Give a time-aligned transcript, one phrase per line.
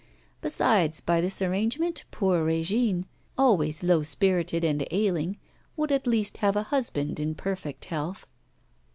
[0.41, 3.05] Besides, by this arrangement poor Régine,
[3.37, 5.37] always low spirited and ailing,
[5.77, 8.25] would at least have a husband in perfect health.